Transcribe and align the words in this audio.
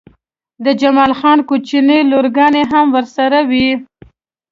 د 0.63 0.67
جمال 0.81 1.11
خان 1.19 1.39
کوچنۍ 1.49 1.99
لورګانې 2.11 2.63
هم 2.71 2.85
ورسره 2.95 3.39
وې 3.49 3.69